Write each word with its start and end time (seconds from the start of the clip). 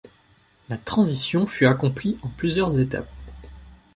La 0.69 0.77
transition 0.79 1.45
fut 1.45 1.67
accomplie 1.67 2.17
en 2.23 2.29
plusieurs 2.29 2.79
étapes. 2.79 3.07